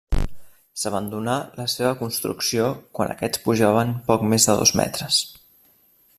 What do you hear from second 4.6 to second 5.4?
dos metres.